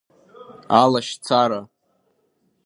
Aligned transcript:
Алашьцара… 0.81 1.61